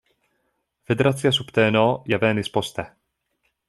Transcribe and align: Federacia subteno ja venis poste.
Federacia 0.91 1.33
subteno 1.41 1.85
ja 2.15 2.23
venis 2.27 2.53
poste. 2.59 2.91